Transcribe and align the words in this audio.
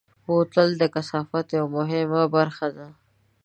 بوتل 0.25 0.69
د 0.77 0.83
کثافاتو 0.95 1.51
یوه 1.59 1.71
مهمه 1.77 2.21
برخه 2.35 2.67
ده. 2.77 2.87